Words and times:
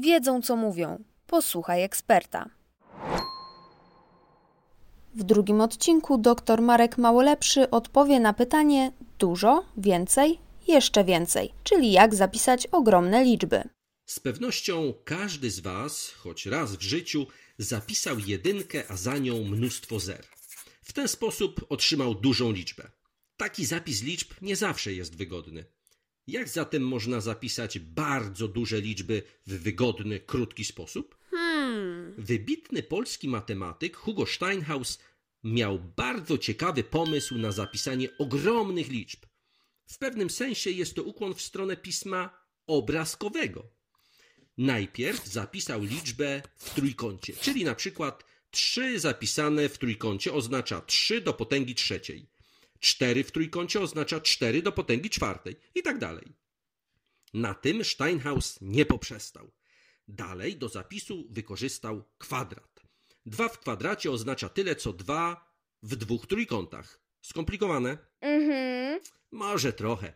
wiedzą 0.00 0.42
co 0.42 0.56
mówią. 0.56 1.04
Posłuchaj 1.26 1.82
eksperta. 1.82 2.50
W 5.14 5.22
drugim 5.22 5.60
odcinku 5.60 6.18
dr 6.18 6.62
Marek 6.62 6.98
Małolepszy 6.98 7.70
odpowie 7.70 8.20
na 8.20 8.32
pytanie 8.32 8.92
dużo, 9.18 9.64
więcej, 9.76 10.38
jeszcze 10.68 11.04
więcej, 11.04 11.52
czyli 11.64 11.92
jak 11.92 12.14
zapisać 12.14 12.66
ogromne 12.66 13.24
liczby. 13.24 13.62
Z 14.06 14.20
pewnością 14.20 14.94
każdy 15.04 15.50
z 15.50 15.60
Was, 15.60 16.10
choć 16.18 16.46
raz 16.46 16.76
w 16.76 16.82
życiu, 16.82 17.26
zapisał 17.58 18.18
jedynkę, 18.18 18.82
a 18.88 18.96
za 18.96 19.18
nią 19.18 19.44
mnóstwo 19.44 20.00
zer. 20.00 20.26
W 20.82 20.92
ten 20.92 21.08
sposób 21.08 21.66
otrzymał 21.68 22.14
dużą 22.14 22.52
liczbę. 22.52 22.90
Taki 23.36 23.64
zapis 23.64 24.02
liczb 24.02 24.30
nie 24.42 24.56
zawsze 24.56 24.92
jest 24.92 25.16
wygodny. 25.16 25.64
Jak 26.28 26.48
zatem 26.48 26.82
można 26.82 27.20
zapisać 27.20 27.78
bardzo 27.78 28.48
duże 28.48 28.80
liczby 28.80 29.22
w 29.46 29.62
wygodny, 29.62 30.20
krótki 30.20 30.64
sposób? 30.64 31.18
Hmm. 31.30 32.14
Wybitny 32.18 32.82
polski 32.82 33.28
matematyk 33.28 33.96
Hugo 33.96 34.26
Steinhaus 34.26 34.98
miał 35.44 35.78
bardzo 35.96 36.38
ciekawy 36.38 36.84
pomysł 36.84 37.38
na 37.38 37.52
zapisanie 37.52 38.08
ogromnych 38.18 38.88
liczb. 38.88 39.26
W 39.86 39.98
pewnym 39.98 40.30
sensie 40.30 40.70
jest 40.70 40.94
to 40.94 41.02
ukłon 41.02 41.34
w 41.34 41.42
stronę 41.42 41.76
pisma 41.76 42.30
obrazkowego. 42.66 43.70
Najpierw 44.58 45.26
zapisał 45.26 45.82
liczbę 45.82 46.42
w 46.56 46.74
trójkącie, 46.74 47.32
czyli 47.32 47.64
na 47.64 47.74
przykład 47.74 48.24
3 48.50 49.00
zapisane 49.00 49.68
w 49.68 49.78
trójkącie 49.78 50.32
oznacza 50.32 50.80
3 50.80 51.20
do 51.20 51.32
potęgi 51.34 51.74
trzeciej. 51.74 52.37
4 52.80 53.24
w 53.24 53.32
trójkącie 53.32 53.80
oznacza 53.80 54.20
4 54.20 54.62
do 54.62 54.72
potęgi 54.72 55.10
czwartej 55.10 55.56
i 55.74 55.82
tak 55.82 55.98
dalej. 55.98 56.32
Na 57.34 57.54
tym 57.54 57.84
Steinhaus 57.84 58.58
nie 58.60 58.86
poprzestał. 58.86 59.50
Dalej 60.08 60.56
do 60.56 60.68
zapisu 60.68 61.26
wykorzystał 61.30 62.04
kwadrat. 62.18 62.82
2 63.26 63.48
w 63.48 63.58
kwadracie 63.58 64.10
oznacza 64.10 64.48
tyle 64.48 64.76
co 64.76 64.92
2 64.92 65.54
w 65.82 65.96
dwóch 65.96 66.26
trójkątach. 66.26 67.00
Skomplikowane? 67.22 67.98
Mhm. 68.20 69.00
Może 69.30 69.72
trochę. 69.72 70.12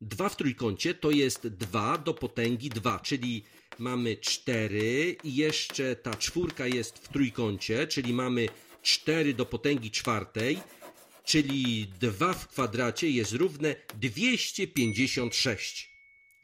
2 0.00 0.28
w 0.28 0.36
trójkącie 0.36 0.94
to 0.94 1.10
jest 1.10 1.48
2 1.48 1.98
do 1.98 2.14
potęgi 2.14 2.68
2, 2.68 3.00
czyli 3.00 3.44
mamy 3.78 4.16
4 4.16 5.16
i 5.24 5.36
jeszcze 5.36 5.96
ta 5.96 6.14
czwórka 6.14 6.66
jest 6.66 6.98
w 6.98 7.08
trójkącie, 7.08 7.86
czyli 7.86 8.12
mamy 8.12 8.48
4 8.82 9.34
do 9.34 9.46
potęgi 9.46 9.90
czwartej, 9.90 10.58
czyli 11.24 11.86
2 12.00 12.32
w 12.32 12.48
kwadracie 12.48 13.10
jest 13.10 13.32
równe 13.32 13.76
256. 14.00 15.90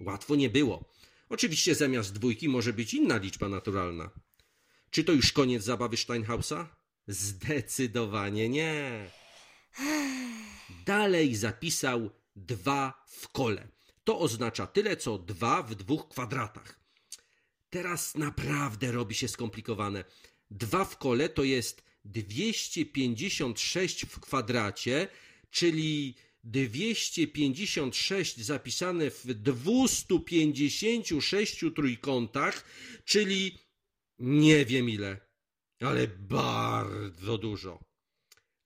Łatwo 0.01 0.37
nie 0.37 0.51
było. 0.51 0.85
Oczywiście 1.29 1.75
zamiast 1.75 2.13
dwójki 2.13 2.49
może 2.49 2.73
być 2.73 2.95
inna 2.95 3.17
liczba 3.17 3.49
naturalna. 3.49 4.11
Czy 4.91 5.05
to 5.05 5.13
już 5.13 5.33
koniec 5.33 5.65
zabawy 5.65 5.97
Steinhausa? 5.97 6.77
Zdecydowanie 7.07 8.49
nie. 8.49 9.11
Dalej 10.87 11.35
zapisał 11.35 12.11
2 12.37 13.05
w 13.09 13.29
kole. 13.29 13.69
To 14.05 14.19
oznacza 14.19 14.67
tyle 14.67 14.97
co 14.97 15.19
2 15.19 15.63
w 15.63 15.75
dwóch 15.75 16.09
kwadratach. 16.09 16.81
Teraz 17.71 18.15
naprawdę 18.15 18.93
robi 18.93 19.15
się 19.15 19.29
skomplikowane. 19.29 20.05
2 20.51 20.85
w 20.85 20.99
kole 20.99 21.29
to 21.29 21.45
jest 21.45 21.88
256 22.13 24.07
w 24.07 24.21
kwadracie, 24.21 25.09
czyli 25.51 26.15
256 26.45 28.37
zapisane 28.37 29.11
w 29.11 29.35
256 29.35 31.65
trójkątach, 31.77 32.65
czyli 33.05 33.59
nie 34.19 34.65
wiem 34.65 34.91
ile, 34.91 35.21
ale 35.81 36.09
bardzo 36.09 37.39
dużo. 37.39 37.85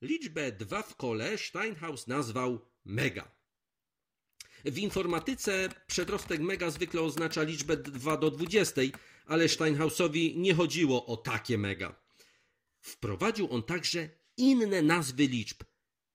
Liczbę 0.03 0.53
2 0.53 0.83
w 0.83 0.97
kole 0.97 1.39
Steinhaus 1.39 2.06
nazwał 2.06 2.66
mega. 2.84 3.43
W 4.65 4.78
informatyce 4.78 5.69
przedrostek 5.87 6.41
mega 6.41 6.71
zwykle 6.71 7.00
oznacza 7.00 7.43
liczbę 7.43 7.77
2 7.77 8.16
do 8.16 8.31
20, 8.31 8.81
ale 9.27 9.49
Steinhausowi 9.49 10.39
nie 10.39 10.55
chodziło 10.55 11.06
o 11.06 11.16
takie 11.16 11.59
mega. 11.59 12.02
Wprowadził 12.82 13.53
on 13.53 13.62
także 13.62 14.09
inne 14.37 14.82
nazwy 14.82 15.26
liczb. 15.26 15.62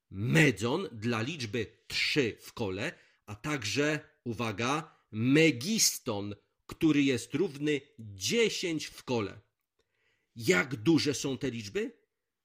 Medzon 0.09 0.89
dla 0.91 1.21
liczby 1.21 1.67
3 1.87 2.37
w 2.41 2.53
kole, 2.53 2.93
a 3.25 3.35
także, 3.35 3.99
uwaga, 4.23 4.95
megiston, 5.11 6.35
który 6.65 7.03
jest 7.03 7.33
równy 7.33 7.81
10 7.99 8.85
w 8.85 9.03
kole. 9.03 9.39
Jak 10.35 10.75
duże 10.75 11.13
są 11.13 11.37
te 11.37 11.51
liczby? 11.51 11.91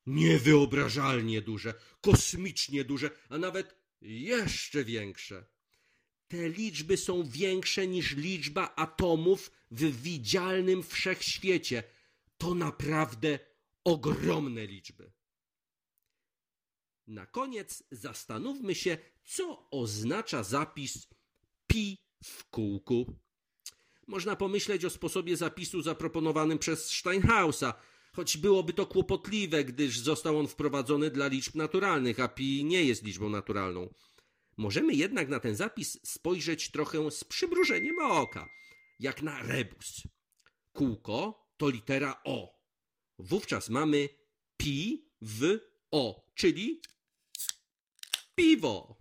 Niewyobrażalnie 0.06 1.42
duże, 1.42 1.74
kosmicznie 2.00 2.84
duże, 2.84 3.10
a 3.28 3.38
nawet 3.38 3.76
jeszcze 4.00 4.84
większe. 4.84 5.44
Te 6.28 6.48
liczby 6.48 6.96
są 6.96 7.24
większe 7.24 7.86
niż 7.86 8.16
liczba 8.16 8.74
atomów 8.76 9.50
w 9.70 10.02
widzialnym 10.02 10.82
wszechświecie. 10.82 11.82
To 12.38 12.54
naprawdę 12.54 13.38
ogromne 13.84 14.66
liczby. 14.66 15.12
Na 17.06 17.26
koniec 17.26 17.82
zastanówmy 17.90 18.74
się, 18.74 18.98
co 19.24 19.70
oznacza 19.70 20.42
zapis 20.42 21.08
pi 21.66 21.98
w 22.24 22.44
kółku. 22.50 23.16
Można 24.06 24.36
pomyśleć 24.36 24.84
o 24.84 24.90
sposobie 24.90 25.36
zapisu 25.36 25.82
zaproponowanym 25.82 26.58
przez 26.58 26.90
Steinhausa, 26.90 27.74
choć 28.12 28.36
byłoby 28.36 28.72
to 28.72 28.86
kłopotliwe, 28.86 29.64
gdyż 29.64 29.98
został 29.98 30.38
on 30.38 30.48
wprowadzony 30.48 31.10
dla 31.10 31.26
liczb 31.26 31.54
naturalnych, 31.54 32.20
a 32.20 32.28
pi 32.28 32.64
nie 32.64 32.84
jest 32.84 33.02
liczbą 33.02 33.28
naturalną. 33.28 33.94
Możemy 34.56 34.94
jednak 34.94 35.28
na 35.28 35.40
ten 35.40 35.56
zapis 35.56 35.98
spojrzeć 36.04 36.70
trochę 36.70 37.10
z 37.10 37.24
przymrużeniem 37.24 37.98
oka, 37.98 38.48
jak 39.00 39.22
na 39.22 39.42
rebus. 39.42 40.02
Kółko 40.72 41.48
to 41.56 41.68
litera 41.68 42.20
O. 42.24 42.61
Wówczas 43.22 43.68
mamy 43.68 44.08
pi 44.56 45.08
w 45.20 45.58
O, 45.90 46.32
czyli 46.34 46.82
piwo. 48.34 48.96